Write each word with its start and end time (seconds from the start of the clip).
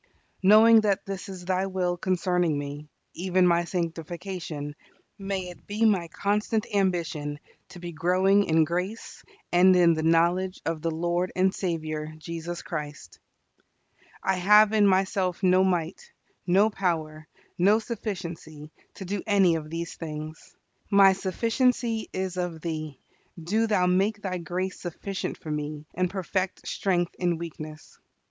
Knowing 0.41 0.81
that 0.81 1.05
this 1.05 1.29
is 1.29 1.45
Thy 1.45 1.67
will 1.67 1.95
concerning 1.95 2.57
me, 2.57 2.89
even 3.13 3.45
my 3.45 3.63
sanctification, 3.65 4.75
may 5.19 5.49
it 5.49 5.67
be 5.67 5.85
my 5.85 6.07
constant 6.07 6.65
ambition 6.73 7.37
to 7.69 7.79
be 7.79 7.91
growing 7.91 8.45
in 8.45 8.63
grace 8.63 9.23
and 9.51 9.75
in 9.75 9.93
the 9.93 10.01
knowledge 10.01 10.59
of 10.65 10.81
the 10.81 10.89
Lord 10.89 11.31
and 11.35 11.53
Saviour 11.53 12.15
Jesus 12.17 12.63
Christ. 12.63 13.19
I 14.23 14.37
have 14.37 14.73
in 14.73 14.87
myself 14.87 15.43
no 15.43 15.63
might, 15.63 16.11
no 16.47 16.71
power, 16.71 17.27
no 17.59 17.77
sufficiency, 17.77 18.71
to 18.95 19.05
do 19.05 19.21
any 19.27 19.53
of 19.53 19.69
these 19.69 19.93
things. 19.93 20.55
My 20.89 21.13
sufficiency 21.13 22.09
is 22.11 22.37
of 22.37 22.61
Thee. 22.61 22.99
Do 23.39 23.67
Thou 23.67 23.85
make 23.85 24.23
Thy 24.23 24.39
grace 24.39 24.79
sufficient 24.79 25.37
for 25.37 25.51
me, 25.51 25.85
and 25.93 26.09
perfect 26.09 26.67
strength 26.67 27.13
in 27.19 27.37
weakness. 27.37 27.99